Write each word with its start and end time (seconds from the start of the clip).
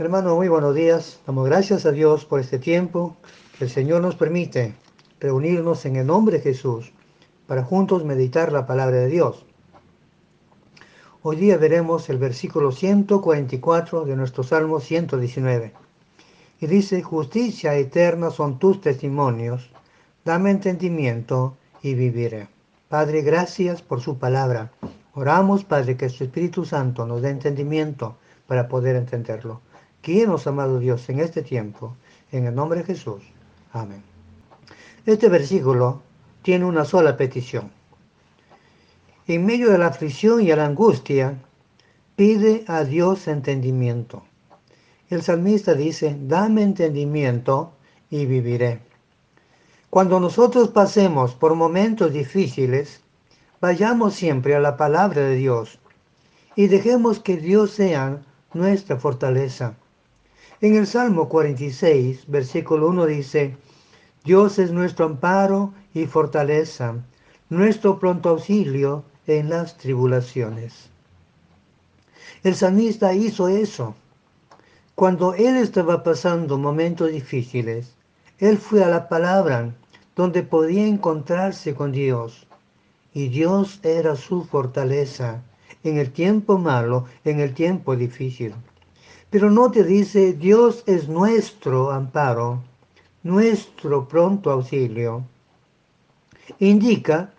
Hermano, 0.00 0.34
muy 0.34 0.48
buenos 0.48 0.74
días. 0.74 1.20
Damos 1.26 1.44
gracias 1.44 1.84
a 1.84 1.92
Dios 1.92 2.24
por 2.24 2.40
este 2.40 2.58
tiempo 2.58 3.18
que 3.58 3.64
el 3.64 3.70
Señor 3.70 4.00
nos 4.00 4.16
permite 4.16 4.74
reunirnos 5.20 5.84
en 5.84 5.96
el 5.96 6.06
nombre 6.06 6.38
de 6.38 6.42
Jesús 6.42 6.90
para 7.46 7.64
juntos 7.64 8.02
meditar 8.06 8.50
la 8.50 8.66
palabra 8.66 8.96
de 8.96 9.08
Dios. 9.08 9.44
Hoy 11.20 11.36
día 11.36 11.58
veremos 11.58 12.08
el 12.08 12.16
versículo 12.16 12.72
144 12.72 14.06
de 14.06 14.16
nuestro 14.16 14.42
Salmo 14.42 14.80
119. 14.80 15.74
Y 16.62 16.66
dice, 16.66 17.02
justicia 17.02 17.74
eterna 17.74 18.30
son 18.30 18.58
tus 18.58 18.80
testimonios, 18.80 19.70
dame 20.24 20.50
entendimiento 20.50 21.58
y 21.82 21.92
viviré. 21.92 22.48
Padre, 22.88 23.20
gracias 23.20 23.82
por 23.82 24.00
su 24.00 24.16
palabra. 24.16 24.72
Oramos, 25.12 25.64
Padre, 25.64 25.98
que 25.98 26.08
su 26.08 26.24
Espíritu 26.24 26.64
Santo 26.64 27.04
nos 27.04 27.20
dé 27.20 27.28
entendimiento 27.28 28.16
para 28.46 28.66
poder 28.66 28.96
entenderlo. 28.96 29.60
Guíenos, 30.02 30.46
amado 30.46 30.78
Dios, 30.78 31.08
en 31.10 31.20
este 31.20 31.42
tiempo, 31.42 31.94
en 32.32 32.46
el 32.46 32.54
nombre 32.54 32.78
de 32.80 32.86
Jesús. 32.86 33.22
Amén. 33.72 34.02
Este 35.04 35.28
versículo 35.28 36.02
tiene 36.42 36.64
una 36.64 36.86
sola 36.86 37.16
petición. 37.18 37.70
En 39.26 39.44
medio 39.44 39.70
de 39.70 39.78
la 39.78 39.88
aflicción 39.88 40.40
y 40.40 40.46
la 40.46 40.64
angustia, 40.64 41.38
pide 42.16 42.64
a 42.66 42.84
Dios 42.84 43.28
entendimiento. 43.28 44.22
El 45.10 45.22
salmista 45.22 45.74
dice, 45.74 46.16
dame 46.18 46.62
entendimiento 46.62 47.72
y 48.08 48.24
viviré. 48.24 48.80
Cuando 49.90 50.18
nosotros 50.18 50.68
pasemos 50.68 51.34
por 51.34 51.54
momentos 51.54 52.12
difíciles, 52.12 53.02
vayamos 53.60 54.14
siempre 54.14 54.54
a 54.54 54.60
la 54.60 54.76
palabra 54.76 55.22
de 55.22 55.34
Dios 55.34 55.78
y 56.56 56.68
dejemos 56.68 57.20
que 57.20 57.36
Dios 57.36 57.72
sea 57.72 58.22
nuestra 58.54 58.96
fortaleza. 58.96 59.74
En 60.62 60.76
el 60.76 60.86
Salmo 60.86 61.30
46, 61.30 62.24
versículo 62.26 62.88
1 62.88 63.06
dice, 63.06 63.56
Dios 64.24 64.58
es 64.58 64.72
nuestro 64.72 65.06
amparo 65.06 65.72
y 65.94 66.04
fortaleza, 66.04 66.96
nuestro 67.48 67.98
pronto 67.98 68.28
auxilio 68.28 69.02
en 69.26 69.48
las 69.48 69.78
tribulaciones. 69.78 70.90
El 72.42 72.54
salmista 72.54 73.14
hizo 73.14 73.48
eso. 73.48 73.94
Cuando 74.94 75.32
él 75.32 75.56
estaba 75.56 76.02
pasando 76.02 76.58
momentos 76.58 77.10
difíciles, 77.10 77.94
él 78.38 78.58
fue 78.58 78.84
a 78.84 78.90
la 78.90 79.08
palabra 79.08 79.74
donde 80.14 80.42
podía 80.42 80.86
encontrarse 80.86 81.74
con 81.74 81.90
Dios. 81.90 82.46
Y 83.14 83.28
Dios 83.28 83.80
era 83.82 84.14
su 84.14 84.44
fortaleza 84.44 85.42
en 85.84 85.96
el 85.96 86.12
tiempo 86.12 86.58
malo, 86.58 87.06
en 87.24 87.40
el 87.40 87.54
tiempo 87.54 87.96
difícil. 87.96 88.52
Pero 89.30 89.48
no 89.48 89.70
te 89.70 89.84
dice, 89.84 90.32
Dios 90.32 90.82
es 90.86 91.08
nuestro 91.08 91.92
amparo, 91.92 92.64
nuestro 93.22 94.08
pronto 94.08 94.50
auxilio. 94.50 95.22
Indica 96.58 97.32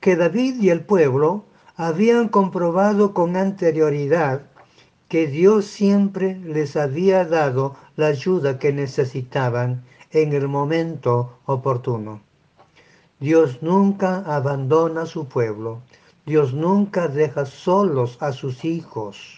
que 0.00 0.16
David 0.16 0.60
y 0.60 0.70
el 0.70 0.80
pueblo 0.80 1.44
habían 1.76 2.28
comprobado 2.28 3.14
con 3.14 3.36
anterioridad 3.36 4.42
que 5.08 5.28
Dios 5.28 5.66
siempre 5.66 6.34
les 6.40 6.76
había 6.76 7.24
dado 7.24 7.76
la 7.94 8.08
ayuda 8.08 8.58
que 8.58 8.72
necesitaban 8.72 9.84
en 10.10 10.32
el 10.32 10.48
momento 10.48 11.38
oportuno. 11.46 12.20
Dios 13.20 13.62
nunca 13.62 14.24
abandona 14.26 15.02
a 15.02 15.06
su 15.06 15.28
pueblo. 15.28 15.82
Dios 16.26 16.52
nunca 16.52 17.06
deja 17.06 17.46
solos 17.46 18.18
a 18.20 18.32
sus 18.32 18.64
hijos 18.64 19.37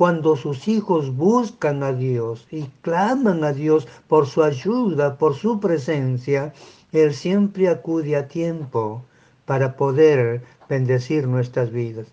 cuando 0.00 0.34
sus 0.34 0.66
hijos 0.66 1.14
buscan 1.14 1.82
a 1.82 1.92
Dios 1.92 2.46
y 2.50 2.62
claman 2.80 3.44
a 3.44 3.52
Dios 3.52 3.86
por 4.08 4.26
su 4.26 4.42
ayuda, 4.42 5.18
por 5.18 5.34
su 5.34 5.60
presencia, 5.60 6.54
Él 6.90 7.12
siempre 7.12 7.68
acude 7.68 8.16
a 8.16 8.26
tiempo 8.26 9.04
para 9.44 9.76
poder 9.76 10.40
bendecir 10.70 11.28
nuestras 11.28 11.70
vidas. 11.70 12.06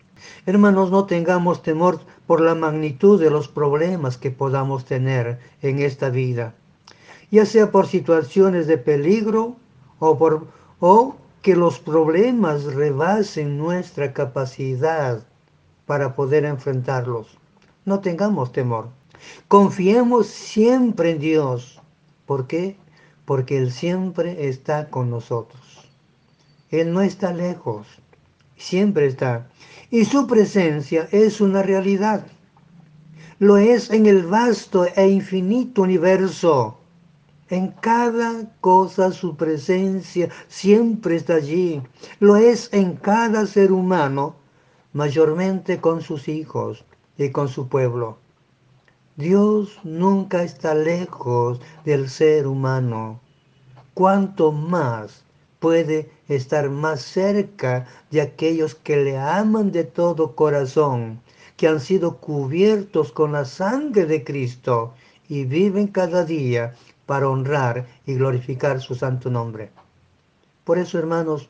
Hermanos, 0.45 0.91
no 0.91 1.05
tengamos 1.05 1.63
temor 1.63 2.01
por 2.25 2.41
la 2.41 2.55
magnitud 2.55 3.21
de 3.21 3.29
los 3.29 3.47
problemas 3.47 4.17
que 4.17 4.31
podamos 4.31 4.83
tener 4.83 5.39
en 5.61 5.79
esta 5.79 6.09
vida, 6.09 6.55
ya 7.31 7.45
sea 7.45 7.71
por 7.71 7.87
situaciones 7.87 8.67
de 8.67 8.79
peligro 8.79 9.55
o, 9.99 10.17
por, 10.17 10.47
o 10.81 11.15
que 11.41 11.55
los 11.55 11.79
problemas 11.79 12.65
rebasen 12.65 13.57
nuestra 13.57 14.11
capacidad 14.11 15.23
para 15.85 16.15
poder 16.15 16.43
enfrentarlos 16.43 17.37
no 17.87 18.01
tengamos 18.01 18.51
temor. 18.51 18.89
Confiemos 19.47 20.27
siempre 20.27 21.11
en 21.11 21.19
Dios. 21.19 21.81
¿Por 22.25 22.45
qué? 22.45 22.75
Porque 23.23 23.57
Él 23.57 23.71
siempre 23.71 24.49
está 24.49 24.89
con 24.89 25.09
nosotros. 25.09 25.61
Él 26.69 26.91
no 26.91 27.01
está 27.01 27.31
lejos, 27.31 27.87
siempre 28.57 29.05
está. 29.05 29.47
Y 29.89 30.03
su 30.03 30.27
presencia 30.27 31.07
es 31.13 31.39
una 31.39 31.63
realidad. 31.63 32.27
Lo 33.39 33.55
es 33.55 33.89
en 33.89 34.05
el 34.05 34.23
vasto 34.23 34.85
e 34.85 35.07
infinito 35.07 35.83
universo. 35.83 36.79
En 37.49 37.69
cada 37.69 38.51
cosa 38.59 39.13
su 39.13 39.37
presencia 39.37 40.27
siempre 40.49 41.15
está 41.15 41.35
allí. 41.35 41.81
Lo 42.19 42.35
es 42.35 42.67
en 42.73 42.97
cada 42.97 43.45
ser 43.45 43.71
humano, 43.71 44.35
mayormente 44.91 45.79
con 45.79 46.01
sus 46.01 46.27
hijos 46.27 46.83
y 47.17 47.31
con 47.31 47.47
su 47.47 47.67
pueblo. 47.67 48.17
Dios 49.15 49.79
nunca 49.83 50.43
está 50.43 50.75
lejos 50.75 51.59
del 51.85 52.09
ser 52.09 52.45
humano. 52.45 53.19
Cuanto 53.93 54.51
más 54.51 55.23
puede 55.59 56.11
estar 56.27 56.69
más 56.69 57.01
cerca 57.01 57.87
de 58.11 58.21
aquellos 58.21 58.75
que 58.75 58.97
le 58.97 59.17
aman 59.17 59.71
de 59.71 59.85
todo 59.85 60.35
corazón, 60.35 61.19
que 61.55 61.67
han 61.67 61.79
sido 61.79 62.17
cubiertos 62.17 63.11
con 63.11 63.31
la 63.31 63.45
sangre 63.45 64.05
de 64.05 64.23
Cristo 64.23 64.93
y 65.27 65.45
viven 65.45 65.87
cada 65.87 66.23
día 66.23 66.75
para 67.07 67.27
honrar 67.27 67.87
y 68.05 68.13
glorificar 68.13 68.79
su 68.81 68.93
santo 68.93 69.31
nombre. 69.31 69.71
Por 70.63 70.77
eso, 70.77 70.99
hermanos, 70.99 71.49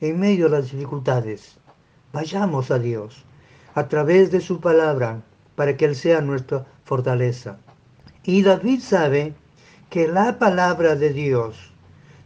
en 0.00 0.20
medio 0.20 0.50
de 0.50 0.58
las 0.58 0.70
dificultades, 0.70 1.56
vayamos 2.12 2.70
a 2.70 2.78
Dios 2.78 3.24
a 3.78 3.88
través 3.88 4.32
de 4.32 4.40
su 4.40 4.60
palabra 4.60 5.22
para 5.54 5.76
que 5.76 5.84
Él 5.84 5.94
sea 5.94 6.20
nuestra 6.20 6.66
fortaleza. 6.84 7.58
Y 8.24 8.42
David 8.42 8.80
sabe 8.80 9.34
que 9.88 10.08
la 10.08 10.38
palabra 10.38 10.96
de 10.96 11.12
Dios 11.12 11.56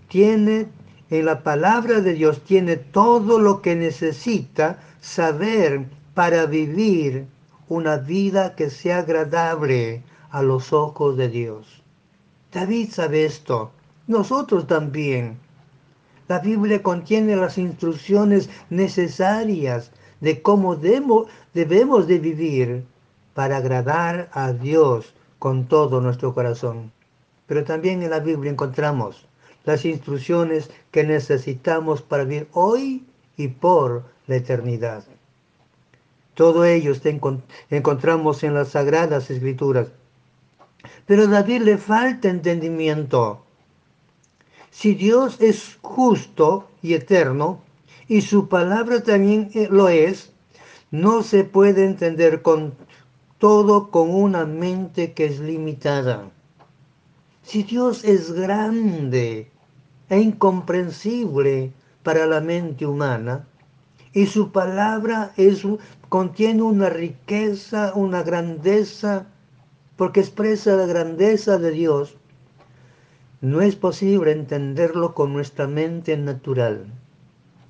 tiene, 0.09 0.69
en 1.11 1.27
la 1.27 1.43
palabra 1.43 2.01
de 2.01 2.15
Dios 2.15 2.43
tiene 2.43 2.77
todo 2.77 3.39
lo 3.39 3.61
que 3.61 3.77
necesita 3.77 4.79
saber 5.01 5.85
para 6.15 6.47
vivir 6.47 7.27
una 7.69 7.97
vida 7.99 8.55
que 8.55 8.71
sea 8.71 8.99
agradable 8.99 10.03
a 10.31 10.43
los 10.43 10.73
ojos 10.73 11.19
de 11.19 11.29
Dios. 11.29 11.83
David 12.51 12.91
sabe 12.91 13.27
esto, 13.27 13.73
nosotros 14.07 14.67
también. 14.67 15.39
La 16.29 16.39
Biblia 16.39 16.83
contiene 16.83 17.37
las 17.37 17.59
instrucciones 17.59 18.49
necesarias 18.71 19.93
de 20.23 20.41
cómo 20.41 20.77
debemos 20.77 22.07
de 22.07 22.19
vivir 22.21 22.85
para 23.35 23.57
agradar 23.57 24.31
a 24.33 24.53
Dios 24.53 25.15
con 25.41 25.67
todo 25.67 26.01
nuestro 26.01 26.33
corazón. 26.33 26.93
Pero 27.49 27.65
también 27.65 28.03
en 28.03 28.11
la 28.11 28.21
Biblia 28.21 28.53
encontramos 28.53 29.27
las 29.65 29.85
instrucciones 29.85 30.71
que 30.93 31.03
necesitamos 31.03 32.03
para 32.03 32.23
vivir 32.23 32.47
hoy 32.53 33.05
y 33.37 33.49
por 33.49 34.05
la 34.29 34.37
eternidad. 34.37 35.03
Todo 36.35 36.65
ello 36.65 36.93
encontramos 37.71 38.45
en 38.45 38.55
las 38.55 38.69
sagradas 38.69 39.29
escrituras. 39.29 39.89
Pero 41.05 41.25
a 41.25 41.27
David 41.27 41.63
le 41.63 41.79
falta 41.79 42.29
entendimiento. 42.29 43.45
Si 44.71 44.95
Dios 44.95 45.41
es 45.41 45.79
justo 45.83 46.69
y 46.81 46.95
eterno, 46.95 47.61
y 48.13 48.21
su 48.21 48.47
palabra 48.47 49.03
también 49.03 49.51
eh, 49.55 49.69
lo 49.71 49.89
es, 49.89 50.35
no 50.91 51.23
se 51.23 51.45
puede 51.45 51.87
entender 51.87 52.43
con 52.43 52.75
todo 53.39 53.91
con 53.91 54.11
una 54.11 54.45
mente 54.45 55.15
que 55.15 55.25
es 55.25 55.41
limitada. 55.41 56.31
Si 57.43 57.63
Dios 57.63 58.05
es 58.05 58.31
grande 58.33 59.51
e 60.11 60.21
incomprensible 60.21 61.73
para 62.03 62.27
la 62.27 62.43
mente 62.43 62.85
humana, 62.85 63.47
y 64.13 64.27
su 64.27 64.53
palabra 64.53 65.33
es, 65.39 65.67
contiene 66.11 66.61
una 66.65 66.91
riqueza, 66.91 67.95
una 67.95 68.23
grandeza, 68.23 69.25
porque 69.97 70.21
expresa 70.21 70.77
la 70.77 70.85
grandeza 70.85 71.57
de 71.57 71.71
Dios, 71.71 72.19
no 73.41 73.63
es 73.63 73.75
posible 73.75 74.33
entenderlo 74.33 75.15
con 75.15 75.33
nuestra 75.33 75.67
mente 75.67 76.15
natural 76.19 76.93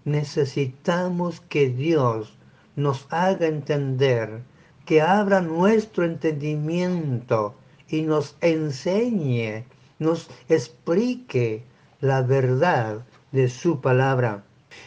necesitamos 0.05 1.41
que 1.41 1.69
Dios 1.69 2.37
nos 2.77 3.07
haga 3.11 3.47
entender, 3.47 4.43
que 4.85 5.01
abra 5.01 5.41
nuestro 5.41 6.05
entendimiento 6.05 7.55
y 7.89 8.03
nos 8.03 8.37
enseñe, 8.41 9.65
nos 9.99 10.31
explique 10.49 11.63
la 12.01 12.23
verdad 12.23 13.05
de 13.31 13.49
su 13.49 13.81
palabra. 13.81 14.45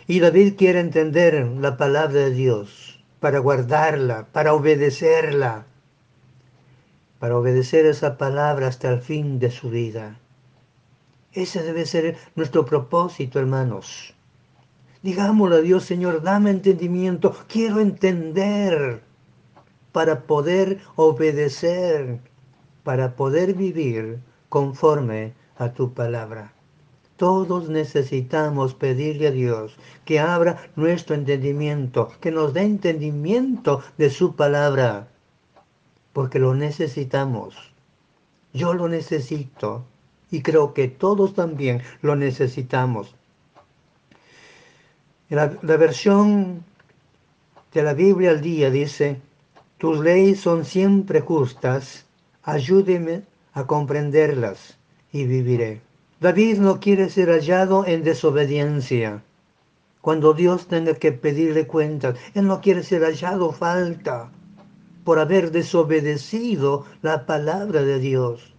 Y 0.07 0.19
David 0.19 0.55
quiere 0.57 0.79
entender 0.79 1.45
la 1.59 1.77
palabra 1.77 2.21
de 2.21 2.31
Dios 2.31 2.99
para 3.19 3.39
guardarla, 3.39 4.27
para 4.31 4.53
obedecerla, 4.53 5.65
para 7.19 7.37
obedecer 7.37 7.85
esa 7.85 8.17
palabra 8.17 8.67
hasta 8.67 8.91
el 8.91 9.01
fin 9.01 9.39
de 9.39 9.51
su 9.51 9.69
vida. 9.69 10.19
Ese 11.31 11.63
debe 11.63 11.85
ser 11.85 12.17
nuestro 12.35 12.65
propósito, 12.65 13.39
hermanos. 13.39 14.14
Digámosle 15.05 15.57
a 15.57 15.61
Dios, 15.61 15.83
Señor, 15.83 16.23
dame 16.23 16.49
entendimiento, 16.49 17.35
quiero 17.47 17.79
entender 17.79 19.03
para 19.91 20.21
poder 20.21 20.79
obedecer, 20.95 22.19
para 22.83 23.15
poder 23.15 23.53
vivir 23.53 24.17
conforme 24.49 25.33
a 25.57 25.73
tu 25.73 25.93
palabra. 25.93 26.53
Todos 27.17 27.69
necesitamos 27.69 28.73
pedirle 28.73 29.27
a 29.27 29.31
Dios 29.31 29.77
que 30.05 30.19
abra 30.19 30.57
nuestro 30.75 31.13
entendimiento, 31.13 32.09
que 32.19 32.31
nos 32.31 32.55
dé 32.55 32.63
entendimiento 32.63 33.83
de 33.99 34.09
su 34.09 34.35
palabra, 34.35 35.07
porque 36.13 36.39
lo 36.39 36.55
necesitamos. 36.55 37.55
Yo 38.53 38.73
lo 38.73 38.89
necesito 38.89 39.85
y 40.31 40.41
creo 40.41 40.73
que 40.73 40.87
todos 40.87 41.35
también 41.35 41.83
lo 42.01 42.15
necesitamos. 42.15 43.13
La, 45.29 45.47
versión 45.47 46.63
de 47.73 47.81
la 47.81 47.95
Biblia 47.95 48.29
al 48.29 48.41
día 48.41 48.69
dice, 48.69 49.19
tus 49.79 49.99
leyes 49.99 50.39
son 50.39 50.65
siempre 50.65 51.19
justas, 51.19 52.05
ayúdeme 52.43 53.23
a 53.53 53.65
comprenderlas 53.65 54.77
y 55.11 55.25
viviré. 55.25 55.81
David 56.19 56.59
no 56.59 56.79
quiere 56.79 57.09
ser 57.09 57.29
hallado 57.29 57.87
en 57.87 58.03
desobediencia. 58.03 59.23
Cuando 59.99 60.35
Dios 60.35 60.67
tenga 60.67 60.93
que 60.93 61.11
pedirle 61.11 61.65
cuentas, 61.65 62.19
Él 62.35 62.45
no 62.45 62.61
quiere 62.61 62.83
ser 62.83 63.01
hallado 63.01 63.51
falta 63.51 64.29
por 65.03 65.17
haber 65.17 65.49
desobedecido 65.49 66.85
la 67.01 67.25
palabra 67.25 67.81
de 67.81 67.97
Dios. 67.97 68.53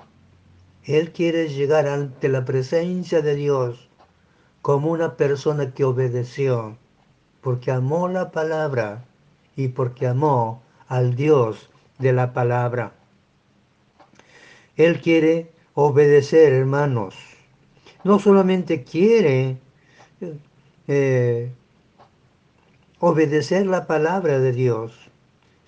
Él 0.82 1.12
quiere 1.12 1.48
llegar 1.48 1.86
ante 1.86 2.28
la 2.28 2.44
presencia 2.44 3.22
de 3.22 3.36
Dios 3.36 3.86
como 4.66 4.90
una 4.90 5.16
persona 5.16 5.72
que 5.74 5.84
obedeció, 5.84 6.76
porque 7.40 7.70
amó 7.70 8.08
la 8.08 8.32
palabra 8.32 9.04
y 9.54 9.68
porque 9.68 10.08
amó 10.08 10.60
al 10.88 11.14
Dios 11.14 11.70
de 12.00 12.12
la 12.12 12.32
palabra. 12.32 12.92
Él 14.74 15.00
quiere 15.00 15.52
obedecer, 15.74 16.52
hermanos. 16.52 17.14
No 18.02 18.18
solamente 18.18 18.82
quiere 18.82 19.58
eh, 20.88 21.52
obedecer 22.98 23.68
la 23.68 23.86
palabra 23.86 24.40
de 24.40 24.50
Dios, 24.50 25.12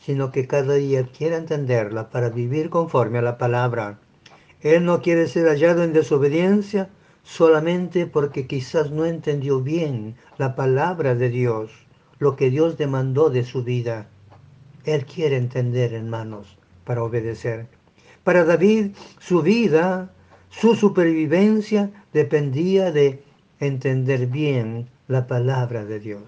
sino 0.00 0.32
que 0.32 0.48
cada 0.48 0.74
día 0.74 1.06
quiere 1.06 1.36
entenderla 1.36 2.10
para 2.10 2.30
vivir 2.30 2.68
conforme 2.68 3.18
a 3.18 3.22
la 3.22 3.38
palabra. 3.38 4.00
Él 4.60 4.84
no 4.84 5.02
quiere 5.02 5.28
ser 5.28 5.46
hallado 5.46 5.84
en 5.84 5.92
desobediencia 5.92 6.90
solamente 7.22 8.06
porque 8.06 8.46
quizás 8.46 8.90
no 8.90 9.04
entendió 9.04 9.60
bien 9.60 10.16
la 10.38 10.56
palabra 10.56 11.14
de 11.14 11.28
Dios, 11.28 11.70
lo 12.18 12.36
que 12.36 12.50
Dios 12.50 12.78
demandó 12.78 13.30
de 13.30 13.44
su 13.44 13.62
vida. 13.62 14.08
Él 14.84 15.04
quiere 15.04 15.36
entender, 15.36 15.92
hermanos, 15.92 16.58
para 16.84 17.02
obedecer. 17.02 17.66
Para 18.24 18.44
David, 18.44 18.92
su 19.18 19.42
vida, 19.42 20.10
su 20.50 20.74
supervivencia 20.74 21.90
dependía 22.12 22.90
de 22.92 23.22
entender 23.60 24.26
bien 24.26 24.88
la 25.06 25.26
palabra 25.26 25.84
de 25.84 26.00
Dios. 26.00 26.22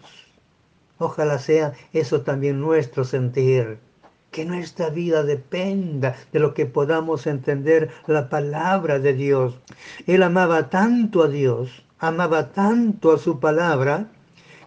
Ojalá 0.99 1.39
sea 1.39 1.73
eso 1.93 2.23
también 2.23 2.61
nuestro 2.61 3.05
sentir 3.05 3.79
que 4.31 4.45
nuestra 4.45 4.91
vida 4.91 5.23
dependa 5.23 6.17
de 6.33 6.39
lo 6.41 6.55
que 6.55 6.67
podamos 6.67 7.27
entender 7.27 7.91
la 8.07 8.29
palabra 8.29 8.99
de 8.99 9.15
Dios. 9.15 9.59
Él 10.07 10.23
amaba 10.23 10.71
tanto 10.71 11.23
a 11.23 11.29
Dios, 11.29 11.85
amaba 11.99 12.53
tanto 12.53 13.13
a 13.13 13.19
su 13.19 13.41
palabra, 13.41 14.09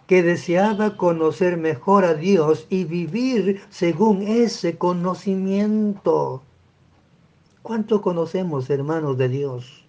que 0.06 0.22
deseaba 0.22 0.96
conocer 0.96 1.56
mejor 1.56 2.04
a 2.04 2.14
Dios 2.14 2.66
y 2.68 2.84
vivir 2.84 3.62
según 3.70 4.22
ese 4.22 4.76
conocimiento. 4.76 6.42
¿Cuánto 7.62 8.02
conocemos, 8.02 8.68
hermanos 8.68 9.16
de 9.16 9.28
Dios? 9.30 9.84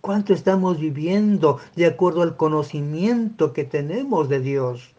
¿Cuánto 0.00 0.32
estamos 0.32 0.78
viviendo 0.78 1.58
de 1.74 1.86
acuerdo 1.86 2.22
al 2.22 2.36
conocimiento 2.36 3.52
que 3.52 3.64
tenemos 3.64 4.28
de 4.28 4.38
Dios? 4.38 4.94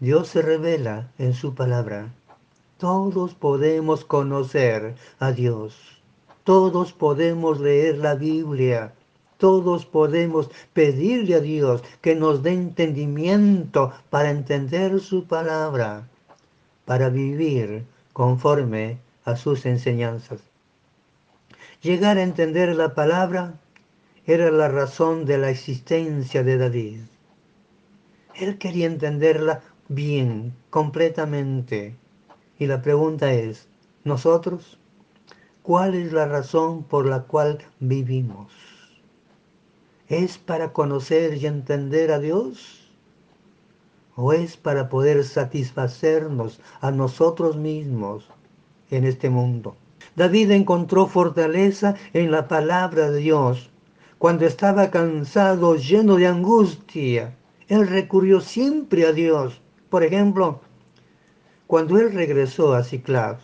Dios 0.00 0.28
se 0.28 0.42
revela 0.42 1.10
en 1.18 1.34
su 1.34 1.56
palabra. 1.56 2.14
Todos 2.76 3.34
podemos 3.34 4.04
conocer 4.04 4.94
a 5.18 5.32
Dios. 5.32 6.00
Todos 6.44 6.92
podemos 6.92 7.58
leer 7.58 7.98
la 7.98 8.14
Biblia. 8.14 8.92
Todos 9.38 9.86
podemos 9.86 10.50
pedirle 10.72 11.34
a 11.34 11.40
Dios 11.40 11.82
que 12.00 12.14
nos 12.14 12.44
dé 12.44 12.52
entendimiento 12.52 13.92
para 14.08 14.30
entender 14.30 15.00
su 15.00 15.24
palabra, 15.24 16.08
para 16.84 17.08
vivir 17.08 17.84
conforme 18.12 18.98
a 19.24 19.34
sus 19.34 19.66
enseñanzas. 19.66 20.40
Llegar 21.82 22.18
a 22.18 22.22
entender 22.22 22.76
la 22.76 22.94
palabra 22.94 23.54
era 24.26 24.52
la 24.52 24.68
razón 24.68 25.24
de 25.24 25.38
la 25.38 25.50
existencia 25.50 26.44
de 26.44 26.56
David. 26.56 27.00
Él 28.36 28.58
quería 28.58 28.86
entenderla 28.86 29.62
bien, 29.88 30.54
completamente. 30.70 31.96
Y 32.58 32.66
la 32.66 32.82
pregunta 32.82 33.32
es, 33.32 33.68
¿nosotros? 34.04 34.78
¿Cuál 35.62 35.94
es 35.94 36.12
la 36.12 36.26
razón 36.26 36.84
por 36.84 37.06
la 37.06 37.22
cual 37.22 37.58
vivimos? 37.80 38.52
¿Es 40.08 40.38
para 40.38 40.72
conocer 40.72 41.34
y 41.34 41.46
entender 41.46 42.12
a 42.12 42.18
Dios? 42.18 42.90
¿O 44.16 44.32
es 44.32 44.56
para 44.56 44.88
poder 44.88 45.24
satisfacernos 45.24 46.60
a 46.80 46.90
nosotros 46.90 47.56
mismos 47.56 48.28
en 48.90 49.04
este 49.04 49.30
mundo? 49.30 49.76
David 50.16 50.50
encontró 50.50 51.06
fortaleza 51.06 51.94
en 52.12 52.30
la 52.30 52.48
palabra 52.48 53.10
de 53.10 53.20
Dios. 53.20 53.70
Cuando 54.18 54.46
estaba 54.46 54.90
cansado, 54.90 55.76
lleno 55.76 56.16
de 56.16 56.26
angustia, 56.26 57.36
él 57.68 57.86
recurrió 57.86 58.40
siempre 58.40 59.06
a 59.06 59.12
Dios 59.12 59.60
por 59.90 60.02
ejemplo, 60.02 60.60
cuando 61.66 61.98
él 61.98 62.12
regresó 62.12 62.74
a 62.74 62.82
Ciclab, 62.82 63.38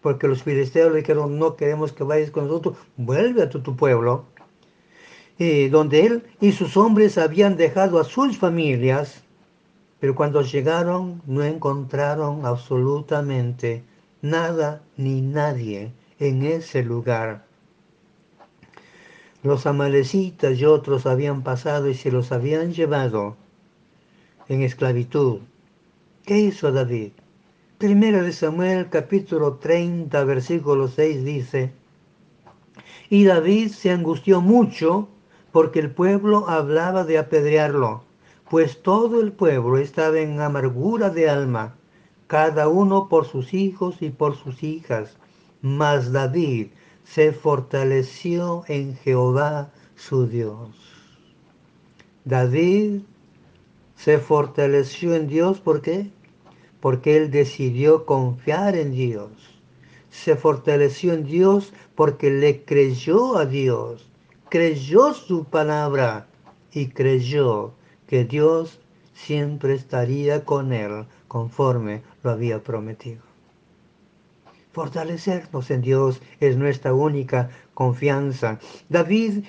porque 0.00 0.28
los 0.28 0.42
filisteos 0.42 0.92
le 0.92 0.98
dijeron, 0.98 1.38
no 1.38 1.56
queremos 1.56 1.92
que 1.92 2.04
vayas 2.04 2.30
con 2.30 2.48
nosotros, 2.48 2.76
vuelve 2.96 3.42
a 3.42 3.48
tu, 3.48 3.76
pueblo, 3.76 4.26
donde 5.70 6.06
él 6.06 6.22
y 6.40 6.52
sus 6.52 6.76
hombres 6.76 7.18
habían 7.18 7.56
dejado 7.56 7.98
a 7.98 8.04
sus 8.04 8.36
familias, 8.38 9.22
pero 10.00 10.14
cuando 10.14 10.42
llegaron 10.42 11.22
no 11.26 11.42
encontraron 11.42 12.44
absolutamente 12.46 13.84
nada 14.20 14.82
ni 14.96 15.20
nadie 15.20 15.92
en 16.18 16.42
ese 16.44 16.82
lugar. 16.82 17.44
Los 19.42 19.66
amalecitas 19.66 20.58
y 20.58 20.64
otros 20.64 21.06
habían 21.06 21.42
pasado 21.42 21.88
y 21.88 21.94
se 21.94 22.12
los 22.12 22.30
habían 22.30 22.72
llevado 22.72 23.36
en 24.48 24.62
esclavitud. 24.62 25.40
¿Qué 26.24 26.38
hizo 26.38 26.70
David? 26.70 27.10
Primera 27.78 28.22
de 28.22 28.32
Samuel 28.32 28.88
capítulo 28.90 29.54
30 29.54 30.22
versículo 30.22 30.86
6 30.86 31.24
dice, 31.24 31.72
y 33.10 33.24
David 33.24 33.72
se 33.72 33.90
angustió 33.90 34.40
mucho 34.40 35.08
porque 35.50 35.80
el 35.80 35.90
pueblo 35.90 36.48
hablaba 36.48 37.02
de 37.02 37.18
apedrearlo, 37.18 38.04
pues 38.48 38.80
todo 38.82 39.20
el 39.20 39.32
pueblo 39.32 39.78
estaba 39.78 40.20
en 40.20 40.40
amargura 40.40 41.10
de 41.10 41.28
alma, 41.28 41.74
cada 42.28 42.68
uno 42.68 43.08
por 43.08 43.26
sus 43.26 43.52
hijos 43.52 43.96
y 44.00 44.10
por 44.10 44.36
sus 44.36 44.62
hijas. 44.62 45.16
Mas 45.60 46.12
David 46.12 46.68
se 47.02 47.32
fortaleció 47.32 48.62
en 48.68 48.94
Jehová 48.94 49.72
su 49.96 50.28
Dios. 50.28 50.70
David 52.24 53.00
se 54.02 54.18
fortaleció 54.18 55.14
en 55.14 55.28
Dios, 55.28 55.60
¿por 55.60 55.80
qué? 55.80 56.10
Porque 56.80 57.16
él 57.16 57.30
decidió 57.30 58.04
confiar 58.04 58.74
en 58.74 58.90
Dios. 58.90 59.30
Se 60.10 60.34
fortaleció 60.34 61.12
en 61.12 61.22
Dios 61.22 61.72
porque 61.94 62.32
le 62.32 62.64
creyó 62.64 63.36
a 63.36 63.46
Dios, 63.46 64.10
creyó 64.48 65.14
su 65.14 65.44
palabra 65.44 66.26
y 66.72 66.88
creyó 66.88 67.74
que 68.08 68.24
Dios 68.24 68.80
siempre 69.14 69.74
estaría 69.74 70.44
con 70.44 70.72
él 70.72 71.06
conforme 71.28 72.02
lo 72.24 72.30
había 72.30 72.60
prometido. 72.60 73.22
Fortalecernos 74.72 75.70
en 75.70 75.80
Dios 75.80 76.20
es 76.40 76.56
nuestra 76.56 76.92
única 76.92 77.50
confianza. 77.74 78.58
David 78.88 79.44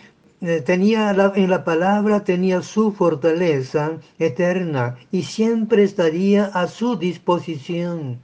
eh, 0.45 0.59
tenía 0.59 1.09
en 1.35 1.50
la 1.50 1.63
palabra 1.63 2.25
tenía 2.25 2.62
su 2.62 2.91
fortaleza 2.91 4.00
eterna 4.19 4.97
y 5.09 5.23
siempre 5.23 5.83
estaría 5.83 6.47
a 6.47 6.67
su 6.67 6.97
disposición. 6.97 8.19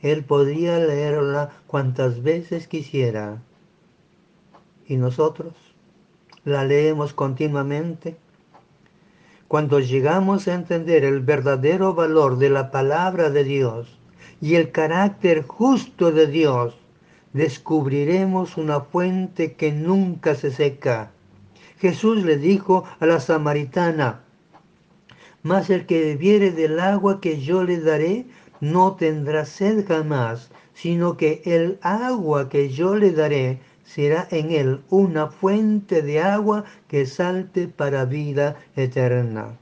Él 0.00 0.24
podría 0.24 0.78
leerla 0.78 1.50
cuantas 1.66 2.22
veces 2.22 2.66
quisiera. 2.66 3.42
¿Y 4.86 4.96
nosotros? 4.96 5.52
¿La 6.46 6.64
leemos 6.64 7.12
continuamente? 7.12 8.16
Cuando 9.48 9.80
llegamos 9.80 10.48
a 10.48 10.54
entender 10.54 11.04
el 11.04 11.20
verdadero 11.20 11.92
valor 11.92 12.38
de 12.38 12.48
la 12.48 12.70
palabra 12.70 13.28
de 13.28 13.44
Dios 13.44 13.98
y 14.40 14.54
el 14.54 14.70
carácter 14.70 15.42
justo 15.46 16.10
de 16.10 16.26
Dios, 16.26 16.74
descubriremos 17.34 18.56
una 18.56 18.80
fuente 18.80 19.52
que 19.52 19.72
nunca 19.72 20.34
se 20.34 20.50
seca 20.50 21.12
Jesús 21.78 22.24
le 22.24 22.36
dijo 22.36 22.84
a 23.00 23.06
la 23.06 23.20
samaritana, 23.20 24.20
mas 25.42 25.70
el 25.70 25.86
que 25.86 26.00
bebiere 26.00 26.50
del 26.50 26.80
agua 26.80 27.20
que 27.20 27.40
yo 27.40 27.62
le 27.62 27.80
daré 27.80 28.26
no 28.60 28.96
tendrá 28.96 29.44
sed 29.44 29.86
jamás, 29.86 30.50
sino 30.74 31.16
que 31.16 31.42
el 31.44 31.78
agua 31.82 32.48
que 32.48 32.70
yo 32.70 32.96
le 32.96 33.12
daré 33.12 33.60
será 33.84 34.26
en 34.30 34.50
él 34.50 34.82
una 34.90 35.28
fuente 35.28 36.02
de 36.02 36.20
agua 36.20 36.64
que 36.88 37.06
salte 37.06 37.68
para 37.68 38.04
vida 38.04 38.56
eterna. 38.76 39.56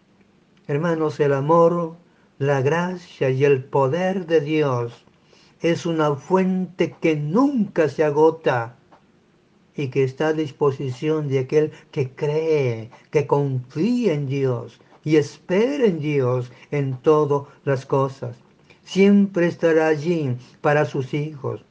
Hermanos, 0.66 1.20
el 1.20 1.32
amor, 1.32 1.96
la 2.38 2.61
gracia 2.61 3.30
y 3.30 3.44
el 3.44 3.62
poder 3.64 4.26
de 4.26 4.40
Dios 4.40 5.04
es 5.61 5.87
una 5.87 6.16
fuente 6.16 6.94
que 7.00 7.16
nunca 7.16 7.88
se 7.88 8.04
agota 8.04 8.76
y 9.76 9.88
que 9.88 10.04
está 10.04 10.28
a 10.28 10.33
disposición 10.33 11.28
de 11.28 11.40
aquel 11.40 11.73
que 11.90 12.11
cree, 12.11 12.90
que 13.11 13.26
confía 13.26 14.14
en 14.14 14.26
Dios 14.26 14.80
y 15.04 15.16
espera 15.16 15.85
en 15.85 16.00
Dios 16.00 16.50
en 16.71 16.97
todas 16.97 17.49
las 17.64 17.87
cosas. 17.87 18.37
Siempre 18.85 19.47
estará 19.47 19.88
allí 19.88 20.37
para 20.61 20.85
sus 20.85 21.14
hijos, 21.14 21.64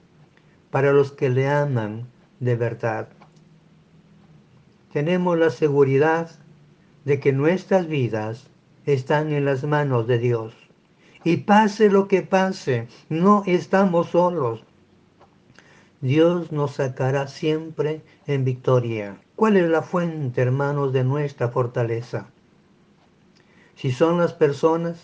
para 0.69 0.91
los 0.91 1.11
que 1.11 1.29
le 1.29 1.47
aman 1.47 2.07
de 2.39 2.55
verdad. 2.55 3.07
Tenemos 4.91 5.37
la 5.37 5.49
seguridad 5.49 6.31
de 7.05 7.19
que 7.19 7.33
nuestras 7.33 7.87
vidas 7.87 8.47
están 8.85 9.31
en 9.31 9.45
las 9.45 9.63
manos 9.63 10.07
de 10.07 10.19
Dios. 10.19 10.53
Y 11.23 11.37
pase 11.37 11.89
lo 11.89 12.07
que 12.07 12.21
pase, 12.21 12.87
no 13.09 13.43
estamos 13.45 14.11
solos. 14.11 14.63
Dios 16.05 16.51
nos 16.51 16.75
sacará 16.75 17.27
siempre 17.27 18.03
en 18.27 18.45
victoria. 18.45 19.19
¿Cuál 19.35 19.57
es 19.57 19.67
la 19.67 19.81
fuente, 19.81 20.39
hermanos, 20.39 20.93
de 20.93 21.03
nuestra 21.03 21.49
fortaleza? 21.49 22.27
Si 23.73 23.91
son 23.91 24.19
las 24.19 24.31
personas 24.31 24.99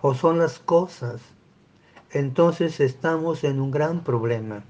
o 0.00 0.14
son 0.14 0.38
las 0.38 0.58
cosas, 0.58 1.20
entonces 2.12 2.80
estamos 2.80 3.44
en 3.44 3.60
un 3.60 3.70
gran 3.70 4.02
problema. 4.02 4.64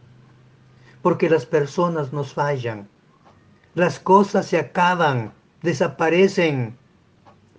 Porque 1.00 1.30
las 1.30 1.46
personas 1.46 2.12
nos 2.12 2.34
fallan, 2.34 2.88
las 3.76 4.00
cosas 4.00 4.46
se 4.46 4.58
acaban, 4.58 5.32
desaparecen, 5.62 6.76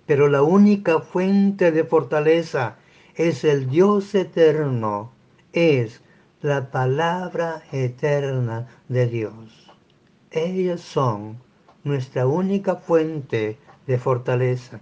pero 0.04 0.28
la 0.28 0.42
única 0.42 1.00
fuente 1.00 1.72
de 1.72 1.84
fortaleza 1.84 2.76
es 3.14 3.44
el 3.44 3.70
Dios 3.70 4.14
eterno, 4.14 5.10
es 5.54 6.01
la 6.42 6.72
palabra 6.72 7.62
eterna 7.70 8.66
de 8.88 9.06
Dios. 9.06 9.70
Ellas 10.32 10.80
son 10.80 11.38
nuestra 11.84 12.26
única 12.26 12.74
fuente 12.74 13.58
de 13.86 13.96
fortaleza. 13.96 14.80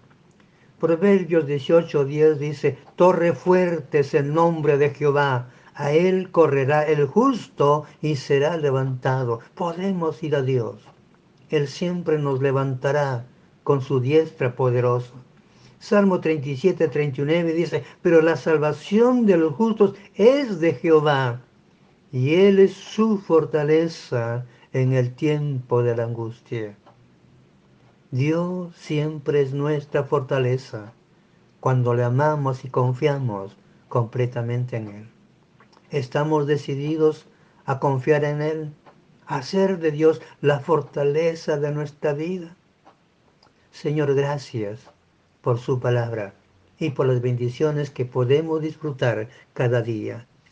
Proverbios 0.78 1.44
18:10 1.44 2.38
dice, 2.38 2.78
Torre 2.96 3.34
fuerte 3.34 3.98
es 3.98 4.14
el 4.14 4.32
nombre 4.32 4.78
de 4.78 4.88
Jehová, 4.88 5.50
a 5.74 5.92
él 5.92 6.30
correrá 6.30 6.86
el 6.86 7.04
justo 7.04 7.84
y 8.00 8.16
será 8.16 8.56
levantado. 8.56 9.40
Podemos 9.54 10.22
ir 10.22 10.36
a 10.36 10.42
Dios. 10.42 10.76
Él 11.50 11.68
siempre 11.68 12.18
nos 12.18 12.40
levantará 12.40 13.26
con 13.64 13.82
su 13.82 14.00
diestra 14.00 14.56
poderosa. 14.56 15.12
Salmo 15.78 16.20
37, 16.20 16.88
39 16.88 17.52
dice, 17.52 17.84
pero 18.00 18.22
la 18.22 18.36
salvación 18.36 19.26
de 19.26 19.36
los 19.36 19.54
justos 19.54 19.94
es 20.14 20.58
de 20.60 20.72
Jehová 20.72 21.42
y 22.12 22.34
Él 22.34 22.58
es 22.58 22.74
su 22.74 23.18
fortaleza 23.18 24.44
en 24.72 24.92
el 24.92 25.14
tiempo 25.14 25.82
de 25.82 25.96
la 25.96 26.04
angustia. 26.04 26.76
Dios 28.10 28.74
siempre 28.76 29.42
es 29.42 29.54
nuestra 29.54 30.02
fortaleza 30.02 30.92
cuando 31.60 31.94
le 31.94 32.02
amamos 32.02 32.64
y 32.64 32.68
confiamos 32.68 33.56
completamente 33.88 34.76
en 34.76 34.88
Él. 34.88 35.08
Estamos 35.90 36.46
decididos 36.46 37.26
a 37.64 37.78
confiar 37.78 38.24
en 38.24 38.42
Él, 38.42 38.72
a 39.26 39.36
hacer 39.36 39.78
de 39.78 39.92
Dios 39.92 40.20
la 40.40 40.58
fortaleza 40.58 41.58
de 41.58 41.70
nuestra 41.70 42.12
vida. 42.12 42.56
Señor, 43.70 44.14
gracias 44.14 44.80
por 45.42 45.60
su 45.60 45.78
palabra 45.78 46.34
y 46.78 46.90
por 46.90 47.06
las 47.06 47.20
bendiciones 47.20 47.90
que 47.90 48.04
podemos 48.04 48.60
disfrutar 48.60 49.28
cada 49.52 49.82
día. 49.82 50.26